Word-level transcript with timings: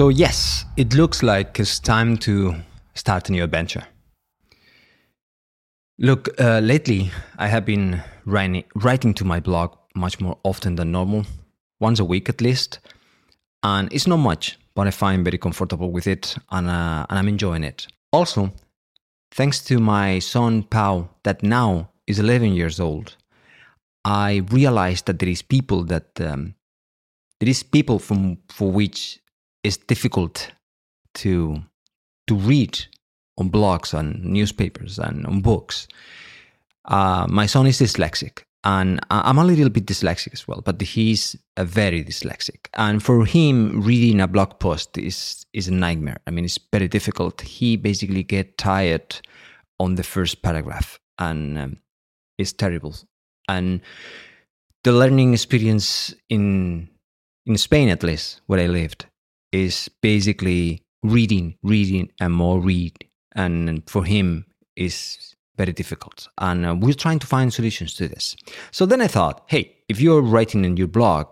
So, 0.00 0.08
yes, 0.08 0.64
it 0.78 0.94
looks 0.94 1.22
like 1.22 1.60
it's 1.60 1.78
time 1.78 2.16
to 2.20 2.54
start 2.94 3.28
a 3.28 3.32
new 3.32 3.44
adventure. 3.44 3.86
Look, 5.98 6.30
uh, 6.40 6.60
lately 6.60 7.10
I 7.36 7.48
have 7.48 7.66
been 7.66 8.02
writing, 8.24 9.12
to 9.12 9.24
my 9.26 9.40
blog 9.40 9.76
much 9.94 10.18
more 10.18 10.38
often 10.42 10.76
than 10.76 10.90
normal, 10.90 11.26
once 11.80 12.00
a 12.00 12.06
week 12.06 12.30
at 12.30 12.40
least. 12.40 12.78
And 13.62 13.92
it's 13.92 14.06
not 14.06 14.16
much, 14.16 14.58
but 14.74 14.86
I 14.86 14.90
find 14.90 15.22
very 15.22 15.36
comfortable 15.36 15.90
with 15.90 16.06
it 16.06 16.34
and, 16.50 16.70
uh, 16.70 17.04
and 17.10 17.18
I'm 17.18 17.28
enjoying 17.28 17.62
it. 17.62 17.86
Also, 18.10 18.52
thanks 19.32 19.62
to 19.64 19.80
my 19.80 20.18
son 20.18 20.62
Pau, 20.62 21.10
that 21.24 21.42
now 21.42 21.90
is 22.06 22.18
11 22.18 22.54
years 22.54 22.80
old, 22.80 23.16
I 24.06 24.46
realized 24.50 25.04
that 25.08 25.18
there 25.18 25.28
is 25.28 25.42
people 25.42 25.84
that 25.84 26.18
um, 26.22 26.54
there 27.38 27.50
is 27.50 27.62
people 27.62 27.98
from 27.98 28.38
for 28.48 28.72
which 28.72 29.20
it's 29.62 29.76
difficult 29.76 30.52
to 31.14 31.62
to 32.26 32.34
read 32.34 32.78
on 33.38 33.50
blogs 33.50 33.94
and 33.94 34.24
newspapers 34.24 34.98
and 34.98 35.26
on 35.26 35.40
books. 35.40 35.88
Uh, 36.84 37.26
my 37.28 37.46
son 37.46 37.66
is 37.66 37.80
dyslexic, 37.80 38.44
and 38.64 39.00
I'm 39.10 39.38
a 39.38 39.44
little 39.44 39.70
bit 39.70 39.86
dyslexic 39.86 40.32
as 40.32 40.46
well, 40.46 40.60
but 40.60 40.80
he's 40.80 41.36
very 41.58 42.04
dyslexic. 42.04 42.66
And 42.74 43.02
for 43.02 43.24
him, 43.24 43.80
reading 43.82 44.20
a 44.20 44.28
blog 44.28 44.58
post 44.58 44.98
is 44.98 45.46
is 45.52 45.68
a 45.68 45.72
nightmare. 45.72 46.18
I 46.26 46.30
mean, 46.30 46.44
it's 46.44 46.58
very 46.72 46.88
difficult. 46.88 47.40
He 47.40 47.76
basically 47.76 48.22
get 48.22 48.58
tired 48.58 49.20
on 49.78 49.94
the 49.94 50.02
first 50.02 50.42
paragraph, 50.42 51.00
and 51.18 51.58
um, 51.58 51.76
it's 52.38 52.52
terrible. 52.52 52.94
And 53.48 53.80
the 54.84 54.92
learning 54.92 55.32
experience 55.32 56.14
in 56.28 56.88
in 57.46 57.56
Spain, 57.56 57.88
at 57.88 58.02
least 58.02 58.42
where 58.46 58.60
I 58.60 58.66
lived, 58.66 59.06
is 59.52 59.88
basically 60.00 60.82
reading, 61.02 61.56
reading, 61.62 62.10
and 62.20 62.32
more 62.32 62.60
read. 62.60 63.04
And 63.34 63.88
for 63.88 64.04
him, 64.04 64.46
is 64.80 65.36
very 65.56 65.72
difficult. 65.72 66.28
And 66.38 66.66
uh, 66.66 66.74
we're 66.74 66.94
trying 66.94 67.18
to 67.20 67.26
find 67.26 67.52
solutions 67.52 67.94
to 67.94 68.08
this. 68.08 68.34
So 68.70 68.86
then 68.86 69.00
I 69.00 69.06
thought, 69.06 69.44
hey, 69.46 69.76
if 69.88 70.00
you're 70.00 70.22
writing 70.22 70.64
in 70.64 70.76
your 70.76 70.88
blog, 70.88 71.26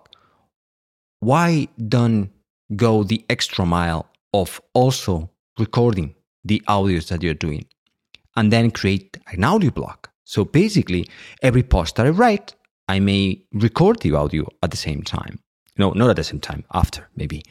why 1.20 1.68
don't 1.88 2.30
go 2.76 3.02
the 3.02 3.24
extra 3.30 3.64
mile 3.64 4.06
of 4.34 4.60
also 4.74 5.30
recording 5.58 6.14
the 6.44 6.62
audios 6.68 7.08
that 7.08 7.22
you're 7.22 7.34
doing 7.34 7.64
and 8.36 8.52
then 8.52 8.70
create 8.70 9.16
an 9.32 9.44
audio 9.44 9.70
blog? 9.70 10.06
So 10.24 10.44
basically, 10.44 11.08
every 11.42 11.62
post 11.62 11.96
that 11.96 12.06
I 12.06 12.10
write, 12.10 12.54
I 12.86 13.00
may 13.00 13.42
record 13.52 14.00
the 14.00 14.14
audio 14.14 14.46
at 14.62 14.70
the 14.70 14.76
same 14.76 15.02
time. 15.02 15.40
No, 15.78 15.92
not 15.92 16.10
at 16.10 16.16
the 16.16 16.24
same 16.24 16.40
time, 16.40 16.64
after 16.74 17.08
maybe. 17.16 17.42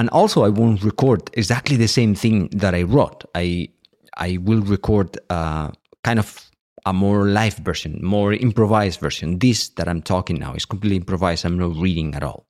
And 0.00 0.08
also, 0.08 0.44
I 0.44 0.48
won't 0.48 0.82
record 0.82 1.28
exactly 1.34 1.76
the 1.76 1.86
same 1.86 2.14
thing 2.14 2.48
that 2.52 2.74
I 2.74 2.84
wrote. 2.84 3.22
I 3.34 3.68
I 4.16 4.38
will 4.38 4.62
record 4.62 5.18
uh, 5.28 5.72
kind 6.02 6.18
of 6.18 6.50
a 6.86 6.92
more 6.94 7.26
live 7.26 7.56
version, 7.56 8.00
more 8.02 8.32
improvised 8.32 8.98
version. 8.98 9.38
This 9.40 9.68
that 9.76 9.88
I'm 9.88 10.00
talking 10.00 10.38
now 10.38 10.54
is 10.54 10.64
completely 10.64 10.96
improvised. 10.96 11.44
I'm 11.44 11.58
not 11.58 11.76
reading 11.76 12.14
at 12.14 12.22
all. 12.22 12.46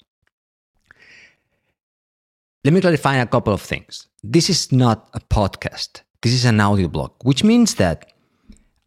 Let 2.63 2.73
me 2.73 2.81
clarify 2.81 3.17
a 3.17 3.27
couple 3.27 3.53
of 3.53 3.63
things. 3.63 4.07
This 4.23 4.49
is 4.49 4.71
not 4.71 5.09
a 5.13 5.19
podcast. 5.19 6.03
This 6.23 6.33
is 6.33 6.45
an 6.45 6.61
audio 6.61 6.87
blog, 6.87 7.11
which 7.25 7.43
means 7.43 7.75
that 7.75 8.13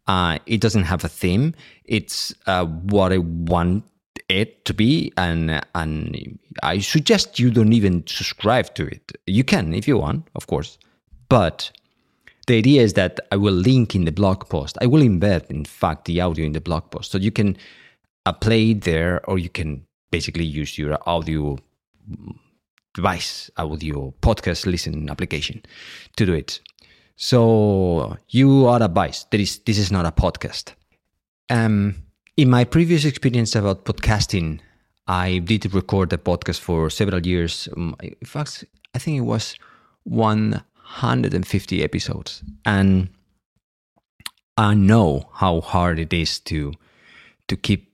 uh, 0.06 0.38
it 0.46 0.62
doesn't 0.62 0.84
have 0.84 1.04
a 1.04 1.10
theme. 1.10 1.52
It's 1.84 2.32
uh, 2.46 2.64
what 2.64 3.12
I 3.12 3.18
want 3.18 3.84
it 4.28 4.64
to 4.64 4.74
be 4.74 5.12
and 5.16 5.60
and 5.74 6.38
I 6.62 6.78
suggest 6.78 7.38
you 7.38 7.50
don't 7.50 7.72
even 7.72 8.06
subscribe 8.06 8.74
to 8.74 8.86
it. 8.86 9.12
You 9.26 9.44
can 9.44 9.74
if 9.74 9.88
you 9.88 9.98
want, 9.98 10.28
of 10.34 10.46
course. 10.46 10.78
But 11.28 11.70
the 12.46 12.58
idea 12.58 12.82
is 12.82 12.92
that 12.94 13.20
I 13.32 13.36
will 13.36 13.54
link 13.54 13.94
in 13.94 14.04
the 14.04 14.12
blog 14.12 14.48
post. 14.48 14.76
I 14.80 14.86
will 14.86 15.02
embed, 15.02 15.50
in 15.50 15.64
fact, 15.64 16.04
the 16.04 16.20
audio 16.20 16.44
in 16.44 16.52
the 16.52 16.60
blog 16.60 16.90
post. 16.90 17.10
So 17.10 17.18
you 17.18 17.30
can 17.30 17.56
play 18.40 18.70
it 18.70 18.82
there 18.82 19.28
or 19.28 19.38
you 19.38 19.48
can 19.48 19.86
basically 20.10 20.44
use 20.44 20.78
your 20.78 20.98
audio 21.06 21.58
device, 22.94 23.50
audio 23.56 24.14
podcast 24.20 24.66
listening 24.66 25.10
application 25.10 25.62
to 26.16 26.26
do 26.26 26.32
it. 26.32 26.60
So 27.16 28.16
you 28.28 28.66
are 28.66 28.82
advised. 28.82 29.30
There 29.30 29.40
is 29.40 29.58
this 29.58 29.78
is 29.78 29.90
not 29.90 30.06
a 30.06 30.12
podcast. 30.12 30.74
Um 31.50 31.96
in 32.36 32.50
my 32.50 32.64
previous 32.64 33.04
experience 33.04 33.54
about 33.54 33.84
podcasting, 33.84 34.60
I 35.06 35.38
did 35.38 35.72
record 35.72 36.12
a 36.12 36.18
podcast 36.18 36.60
for 36.60 36.90
several 36.90 37.24
years. 37.24 37.68
Um, 37.76 37.94
in 38.00 38.14
fact, 38.26 38.64
I 38.94 38.98
think 38.98 39.18
it 39.18 39.22
was 39.22 39.54
150 40.04 41.82
episodes. 41.82 42.42
And 42.64 43.08
I 44.56 44.74
know 44.74 45.28
how 45.32 45.60
hard 45.60 45.98
it 45.98 46.12
is 46.12 46.40
to 46.40 46.72
to 47.48 47.56
keep 47.56 47.92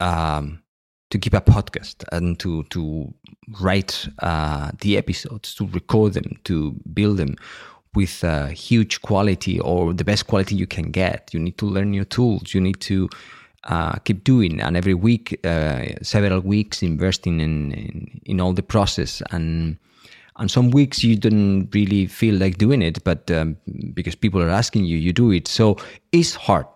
um, 0.00 0.62
to 1.10 1.18
keep 1.18 1.34
a 1.34 1.40
podcast 1.40 2.04
and 2.12 2.38
to 2.40 2.62
to 2.64 3.12
write 3.60 4.08
uh, 4.20 4.70
the 4.80 4.96
episodes, 4.96 5.54
to 5.56 5.66
record 5.68 6.14
them, 6.14 6.38
to 6.44 6.74
build 6.94 7.18
them 7.18 7.36
with 7.94 8.24
uh, 8.24 8.46
huge 8.46 9.02
quality 9.02 9.60
or 9.60 9.92
the 9.92 10.04
best 10.04 10.26
quality 10.26 10.54
you 10.54 10.66
can 10.66 10.90
get. 10.90 11.34
You 11.34 11.40
need 11.40 11.58
to 11.58 11.66
learn 11.66 11.90
new 11.90 12.04
tools. 12.04 12.54
You 12.54 12.60
need 12.60 12.80
to 12.82 13.08
uh, 13.64 13.92
keep 14.04 14.24
doing. 14.24 14.60
And 14.60 14.76
every 14.76 14.94
week 14.94 15.38
uh, 15.44 15.84
several 16.02 16.40
weeks 16.40 16.82
investing 16.82 17.40
in, 17.40 17.72
in, 17.72 18.20
in 18.24 18.40
all 18.40 18.52
the 18.52 18.62
process. 18.62 19.22
And 19.30 19.78
and 20.36 20.50
some 20.50 20.70
weeks 20.70 21.04
you 21.04 21.14
don't 21.16 21.68
really 21.74 22.06
feel 22.06 22.34
like 22.36 22.56
doing 22.56 22.80
it 22.80 23.04
but 23.04 23.30
um, 23.30 23.54
because 23.92 24.14
people 24.14 24.42
are 24.42 24.48
asking 24.48 24.84
you 24.84 24.96
you 24.96 25.12
do 25.12 25.30
it. 25.30 25.46
So 25.48 25.76
it's 26.10 26.34
hard. 26.34 26.66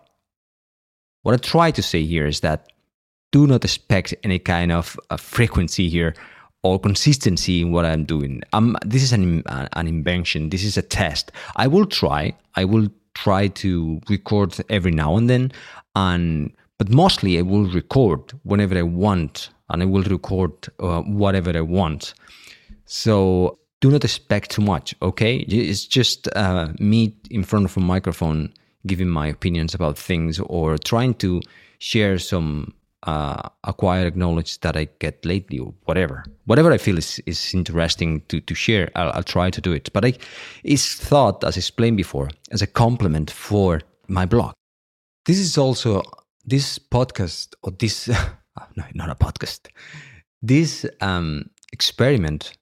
What 1.22 1.34
i 1.34 1.38
try 1.38 1.70
to 1.72 1.82
say 1.82 2.04
here 2.04 2.26
is 2.26 2.40
that 2.40 2.70
do 3.32 3.46
not 3.46 3.64
expect 3.64 4.14
any 4.22 4.38
kind 4.38 4.70
of 4.70 4.98
uh, 5.10 5.16
frequency 5.16 5.88
here 5.88 6.14
or 6.62 6.78
consistency 6.78 7.62
in 7.62 7.72
what 7.72 7.84
i'm 7.84 8.04
doing. 8.04 8.42
Um, 8.52 8.76
this 8.84 9.02
is 9.02 9.12
an, 9.12 9.42
an 9.46 9.88
invention. 9.88 10.50
This 10.50 10.62
is 10.62 10.76
a 10.76 10.82
test. 10.82 11.32
I 11.56 11.66
will 11.66 11.86
try. 11.86 12.34
I 12.54 12.64
will 12.64 12.88
try 13.14 13.48
to 13.48 14.00
record 14.08 14.56
every 14.68 14.92
now 14.92 15.16
and 15.16 15.28
then. 15.28 15.52
And 15.94 16.52
but 16.78 16.90
mostly 16.90 17.38
I 17.38 17.42
will 17.42 17.66
record 17.70 18.32
whenever 18.42 18.76
I 18.76 18.82
want 18.82 19.50
and 19.68 19.82
I 19.82 19.86
will 19.86 20.02
record 20.04 20.52
uh, 20.80 21.02
whatever 21.02 21.56
I 21.56 21.62
want. 21.62 22.14
So 22.84 23.58
do 23.80 23.90
not 23.90 24.04
expect 24.04 24.50
too 24.50 24.62
much, 24.62 24.94
okay? 25.02 25.38
It's 25.38 25.84
just 25.84 26.28
uh, 26.36 26.68
me 26.78 27.16
in 27.30 27.44
front 27.44 27.64
of 27.64 27.76
a 27.76 27.80
microphone 27.80 28.52
giving 28.86 29.08
my 29.08 29.26
opinions 29.26 29.74
about 29.74 29.98
things 29.98 30.38
or 30.40 30.78
trying 30.78 31.14
to 31.14 31.40
share 31.78 32.18
some 32.18 32.72
uh, 33.02 33.48
acquired 33.64 34.16
knowledge 34.16 34.60
that 34.60 34.76
I 34.76 34.88
get 34.98 35.24
lately 35.24 35.58
or 35.58 35.74
whatever. 35.84 36.24
Whatever 36.44 36.72
I 36.72 36.78
feel 36.78 36.98
is, 36.98 37.20
is 37.26 37.54
interesting 37.54 38.22
to, 38.28 38.40
to 38.40 38.54
share, 38.54 38.90
I'll, 38.94 39.12
I'll 39.12 39.22
try 39.22 39.50
to 39.50 39.60
do 39.60 39.72
it. 39.72 39.92
But 39.92 40.04
I, 40.04 40.14
it's 40.64 40.94
thought, 40.94 41.44
as 41.44 41.56
explained 41.56 41.96
before, 41.96 42.30
as 42.50 42.62
a 42.62 42.66
complement 42.66 43.30
for 43.30 43.80
my 44.08 44.26
blog. 44.26 44.54
This 45.26 45.38
is 45.38 45.58
also 45.58 46.02
this 46.46 46.78
podcast 46.78 47.54
or 47.62 47.72
this 47.72 48.08
oh, 48.08 48.36
no 48.76 48.84
not 48.94 49.10
a 49.10 49.14
podcast. 49.14 49.68
This 50.42 50.86
um, 51.00 51.50
experiment 51.72 52.56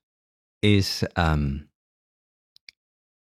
is 0.62 1.04
um, 1.16 1.68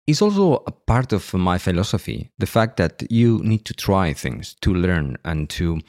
is 0.07 0.21
also 0.21 0.63
a 0.65 0.71
part 0.71 1.13
of 1.13 1.33
my 1.33 1.57
philosophy 1.57 2.31
the 2.39 2.47
fact 2.47 2.77
that 2.77 3.03
you 3.11 3.39
need 3.43 3.63
to 3.65 3.73
try 3.73 4.13
things 4.13 4.55
to 4.61 4.73
learn 4.73 5.17
and 5.23 5.49
to 5.49 5.79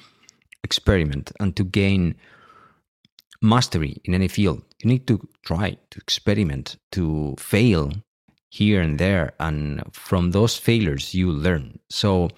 experiment 0.62 1.32
and 1.40 1.56
to 1.56 1.64
gain 1.64 2.14
mastery 3.42 3.96
in 4.04 4.14
any 4.14 4.28
field. 4.28 4.62
You 4.82 4.90
need 4.90 5.06
to 5.06 5.26
try 5.44 5.76
to 5.90 5.98
experiment 5.98 6.76
to 6.92 7.34
fail 7.38 7.92
here 8.50 8.82
and 8.82 8.98
there 8.98 9.32
and 9.40 9.82
from 9.92 10.32
those 10.32 10.56
failures 10.56 11.14
you 11.14 11.30
learn. 11.30 11.78
So 11.88 12.28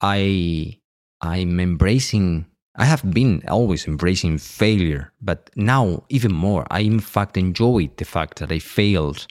i 0.00 0.80
I'm 1.24 1.58
embracing, 1.58 2.46
I 2.76 2.84
have 2.84 3.02
been 3.12 3.42
always 3.48 3.86
embracing 3.86 4.38
failure, 4.38 5.12
but 5.22 5.50
now 5.56 6.04
even 6.10 6.32
more, 6.32 6.66
I 6.70 6.80
in 6.80 7.00
fact 7.00 7.36
enjoy 7.36 7.90
the 7.96 8.04
fact 8.04 8.38
that 8.38 8.52
I 8.52 8.58
failed. 8.58 9.26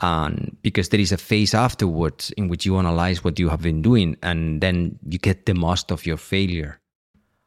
And 0.00 0.56
because 0.62 0.88
there 0.88 1.00
is 1.00 1.12
a 1.12 1.16
phase 1.16 1.54
afterwards 1.54 2.32
in 2.36 2.48
which 2.48 2.66
you 2.66 2.76
analyze 2.76 3.22
what 3.22 3.38
you 3.38 3.48
have 3.48 3.62
been 3.62 3.80
doing 3.80 4.16
and 4.22 4.60
then 4.60 4.98
you 5.08 5.18
get 5.18 5.46
the 5.46 5.54
most 5.54 5.92
of 5.92 6.04
your 6.04 6.16
failure. 6.16 6.80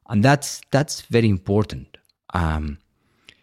And 0.09 0.23
that's 0.23 0.61
that's 0.71 1.01
very 1.01 1.29
important. 1.29 1.97
Um, 2.33 2.77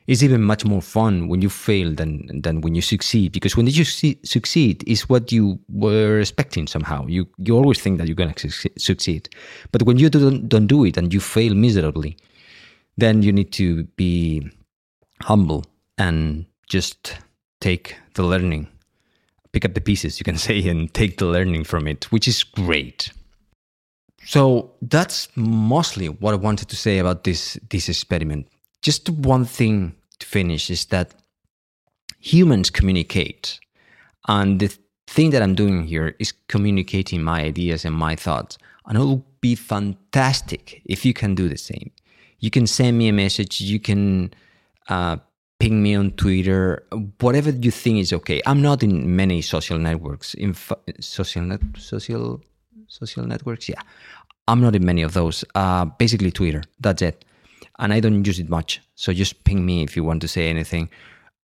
it's 0.06 0.22
even 0.22 0.42
much 0.42 0.64
more 0.64 0.82
fun 0.82 1.28
when 1.28 1.40
you 1.40 1.48
fail 1.48 1.94
than 1.94 2.42
than 2.42 2.60
when 2.60 2.74
you 2.74 2.82
succeed 2.82 3.32
because 3.32 3.56
when 3.56 3.66
you 3.66 3.84
su- 3.84 4.14
succeed 4.24 4.84
is 4.86 5.08
what 5.08 5.32
you 5.32 5.58
were 5.68 6.20
expecting 6.20 6.66
somehow 6.66 7.06
you 7.06 7.26
you 7.38 7.56
always 7.56 7.80
think 7.80 7.98
that 7.98 8.06
you're 8.06 8.14
going 8.14 8.34
to 8.34 8.50
su- 8.50 8.68
succeed 8.76 9.28
but 9.72 9.82
when 9.82 9.98
you 9.98 10.10
don't 10.10 10.48
don't 10.48 10.66
do 10.66 10.84
it 10.84 10.96
and 10.96 11.12
you 11.14 11.20
fail 11.20 11.54
miserably 11.54 12.16
then 12.96 13.22
you 13.22 13.32
need 13.32 13.52
to 13.52 13.84
be 13.96 14.48
humble 15.22 15.64
and 15.98 16.46
just 16.68 17.16
take 17.60 17.96
the 18.14 18.22
learning, 18.22 18.68
pick 19.52 19.64
up 19.64 19.74
the 19.74 19.80
pieces, 19.80 20.18
you 20.18 20.24
can 20.24 20.38
say, 20.46 20.66
and 20.68 20.92
take 20.94 21.18
the 21.18 21.26
learning 21.26 21.64
from 21.64 21.86
it, 21.86 22.04
which 22.12 22.28
is 22.28 22.44
great. 22.44 23.10
So 24.26 24.72
that's 24.80 25.28
mostly 25.36 26.08
what 26.08 26.32
I 26.32 26.36
wanted 26.36 26.68
to 26.68 26.76
say 26.76 26.98
about 26.98 27.24
this 27.24 27.58
this 27.68 27.88
experiment. 27.88 28.46
Just 28.84 29.08
one 29.08 29.46
thing 29.46 29.94
to 30.18 30.26
finish 30.26 30.70
is 30.70 30.84
that 30.86 31.14
humans 32.20 32.68
communicate, 32.70 33.58
and 34.28 34.60
the 34.60 34.70
thing 35.06 35.30
that 35.30 35.42
I'm 35.42 35.54
doing 35.54 35.84
here 35.84 36.14
is 36.18 36.32
communicating 36.48 37.22
my 37.22 37.40
ideas 37.42 37.84
and 37.86 37.96
my 37.96 38.14
thoughts. 38.14 38.58
And 38.86 38.98
it 38.98 39.00
will 39.00 39.24
be 39.40 39.54
fantastic 39.54 40.82
if 40.84 41.06
you 41.06 41.14
can 41.14 41.34
do 41.34 41.48
the 41.48 41.56
same. 41.56 41.90
You 42.40 42.50
can 42.50 42.66
send 42.66 42.98
me 42.98 43.08
a 43.08 43.12
message. 43.12 43.60
You 43.62 43.80
can 43.80 44.34
uh, 44.90 45.16
ping 45.58 45.82
me 45.82 45.94
on 45.94 46.10
Twitter, 46.12 46.84
whatever 47.20 47.50
you 47.50 47.70
think 47.70 47.98
is 47.98 48.12
okay. 48.12 48.42
I'm 48.44 48.60
not 48.60 48.82
in 48.82 49.16
many 49.16 49.40
social 49.40 49.78
networks, 49.78 50.34
in 50.34 50.54
social 51.00 51.42
net, 51.42 51.60
social 51.78 52.42
social 52.88 53.24
networks. 53.26 53.66
Yeah, 53.66 53.80
I'm 54.46 54.60
not 54.60 54.76
in 54.76 54.84
many 54.84 55.02
of 55.02 55.14
those. 55.14 55.42
Uh, 55.54 55.86
basically, 55.86 56.30
Twitter. 56.30 56.62
That's 56.80 57.00
it, 57.00 57.24
and 57.78 57.92
I 57.92 58.00
don't 58.00 58.24
use 58.24 58.38
it 58.38 58.48
much. 58.48 58.80
So 58.94 59.12
just 59.12 59.44
ping 59.44 59.64
me 59.64 59.82
if 59.82 59.96
you 59.96 60.04
want 60.04 60.20
to 60.22 60.28
say 60.28 60.48
anything. 60.48 60.88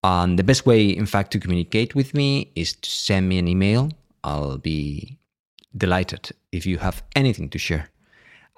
And 0.02 0.38
the 0.38 0.44
best 0.44 0.64
way, 0.66 0.88
in 0.88 1.06
fact, 1.06 1.30
to 1.32 1.40
communicate 1.40 1.94
with 1.94 2.14
me 2.14 2.52
is 2.54 2.72
to 2.74 2.90
send 2.90 3.28
me 3.28 3.38
an 3.38 3.48
email. 3.48 3.90
I'll 4.24 4.58
be 4.58 5.18
delighted 5.76 6.30
if 6.52 6.66
you 6.66 6.78
have 6.78 7.02
anything 7.14 7.48
to 7.50 7.58
share. 7.58 7.90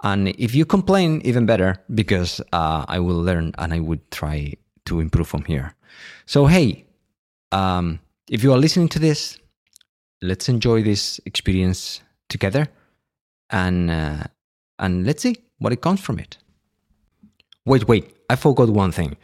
And 0.02 0.28
if 0.28 0.54
you 0.54 0.64
complain, 0.64 1.20
even 1.24 1.46
better, 1.46 1.76
because 1.94 2.40
uh, 2.52 2.84
I 2.88 2.98
will 2.98 3.20
learn 3.22 3.52
and 3.58 3.72
I 3.72 3.80
would 3.80 4.10
try 4.10 4.54
to 4.86 5.00
improve 5.00 5.28
from 5.28 5.44
here. 5.44 5.74
So, 6.26 6.46
hey, 6.46 6.84
um, 7.52 8.00
if 8.28 8.42
you 8.42 8.52
are 8.52 8.58
listening 8.58 8.88
to 8.90 8.98
this, 8.98 9.38
let's 10.20 10.48
enjoy 10.48 10.82
this 10.82 11.20
experience 11.26 12.02
together 12.28 12.66
and, 13.50 13.90
uh, 13.90 14.24
and 14.78 15.06
let's 15.06 15.22
see 15.22 15.36
what 15.58 15.72
it 15.72 15.82
comes 15.82 16.00
from 16.00 16.18
it. 16.18 16.38
Wait, 17.64 17.86
wait, 17.86 18.16
I 18.28 18.36
forgot 18.36 18.70
one 18.70 18.92
thing. 18.92 19.16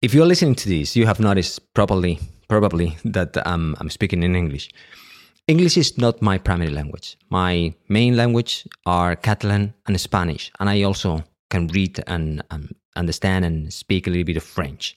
If 0.00 0.14
you're 0.14 0.26
listening 0.26 0.54
to 0.56 0.68
this, 0.68 0.94
you 0.94 1.06
have 1.06 1.18
noticed 1.18 1.74
probably, 1.74 2.20
probably 2.48 2.96
that 3.04 3.36
um, 3.46 3.74
I'm 3.80 3.90
speaking 3.90 4.22
in 4.22 4.36
English. 4.36 4.70
English 5.48 5.76
is 5.76 5.98
not 5.98 6.22
my 6.22 6.38
primary 6.38 6.70
language. 6.70 7.16
My 7.30 7.74
main 7.88 8.16
language 8.16 8.68
are 8.86 9.16
Catalan 9.16 9.74
and 9.86 10.00
Spanish, 10.00 10.52
and 10.60 10.70
I 10.70 10.82
also 10.82 11.24
can 11.50 11.66
read 11.68 12.00
and 12.06 12.42
um, 12.50 12.70
understand 12.94 13.44
and 13.44 13.72
speak 13.72 14.06
a 14.06 14.10
little 14.10 14.26
bit 14.26 14.36
of 14.36 14.44
French. 14.44 14.94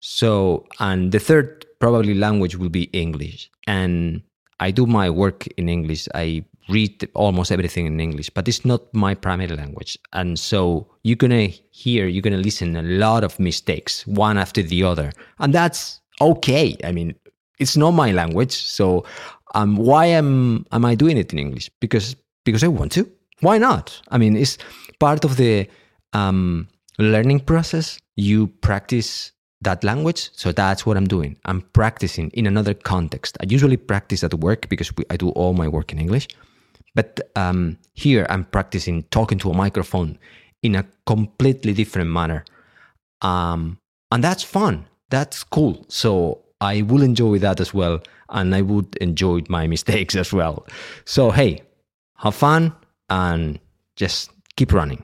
So, 0.00 0.66
and 0.80 1.12
the 1.12 1.18
third 1.18 1.66
probably 1.80 2.14
language 2.14 2.56
will 2.56 2.68
be 2.70 2.84
English. 2.92 3.50
And 3.66 4.22
I 4.58 4.70
do 4.70 4.86
my 4.86 5.10
work 5.10 5.46
in 5.56 5.68
English. 5.68 6.08
I 6.14 6.44
read 6.68 7.08
almost 7.14 7.50
everything 7.50 7.86
in 7.86 8.00
English, 8.00 8.30
but 8.30 8.48
it's 8.48 8.64
not 8.64 8.82
my 8.94 9.14
primary 9.14 9.56
language. 9.56 9.98
And 10.12 10.38
so 10.38 10.86
you're 11.02 11.16
going 11.16 11.30
to 11.30 11.48
hear, 11.70 12.06
you're 12.06 12.22
going 12.22 12.36
to 12.36 12.42
listen 12.42 12.76
a 12.76 12.82
lot 12.82 13.24
of 13.24 13.38
mistakes, 13.38 14.06
one 14.06 14.38
after 14.38 14.62
the 14.62 14.84
other. 14.84 15.12
And 15.38 15.52
that's 15.52 16.00
okay. 16.20 16.76
I 16.84 16.92
mean, 16.92 17.14
it's 17.58 17.76
not 17.76 17.92
my 17.92 18.12
language. 18.12 18.52
So 18.52 19.04
um, 19.54 19.76
why 19.76 20.06
am 20.06 20.66
am 20.72 20.84
I 20.84 20.94
doing 20.94 21.16
it 21.16 21.32
in 21.32 21.38
English? 21.38 21.70
Because 21.80 22.16
because 22.44 22.64
I 22.64 22.68
want 22.68 22.92
to. 22.92 23.10
Why 23.40 23.58
not? 23.58 24.00
I 24.10 24.18
mean, 24.18 24.36
it's 24.36 24.58
part 24.98 25.24
of 25.24 25.36
the 25.36 25.68
um, 26.12 26.68
learning 26.98 27.40
process. 27.40 27.98
You 28.16 28.46
practice 28.46 29.32
that 29.62 29.84
language, 29.84 30.30
so 30.32 30.52
that's 30.52 30.84
what 30.86 30.96
I'm 30.96 31.06
doing. 31.06 31.36
I'm 31.44 31.62
practicing 31.72 32.30
in 32.30 32.46
another 32.46 32.74
context. 32.74 33.36
I 33.40 33.46
usually 33.48 33.76
practice 33.76 34.24
at 34.24 34.34
work 34.34 34.68
because 34.68 34.94
we, 34.96 35.04
I 35.10 35.16
do 35.16 35.30
all 35.30 35.54
my 35.54 35.68
work 35.68 35.92
in 35.92 35.98
English, 35.98 36.28
but 36.94 37.20
um, 37.36 37.78
here 37.94 38.26
I'm 38.28 38.44
practicing 38.44 39.04
talking 39.04 39.38
to 39.40 39.50
a 39.50 39.54
microphone 39.54 40.18
in 40.62 40.74
a 40.76 40.86
completely 41.06 41.72
different 41.72 42.10
manner, 42.10 42.44
um, 43.20 43.78
and 44.10 44.22
that's 44.22 44.42
fun. 44.42 44.86
That's 45.10 45.44
cool. 45.44 45.84
So 45.88 46.42
I 46.62 46.82
will 46.82 47.02
enjoy 47.02 47.38
that 47.40 47.60
as 47.60 47.74
well. 47.74 48.00
And 48.30 48.54
I 48.54 48.62
would 48.62 48.96
enjoy 49.00 49.42
my 49.48 49.66
mistakes 49.74 50.14
as 50.14 50.32
well. 50.32 50.66
So, 51.04 51.30
hey, 51.30 51.62
have 52.16 52.34
fun 52.36 52.72
and 53.10 53.58
just 53.96 54.30
keep 54.56 54.72
running. 54.72 55.02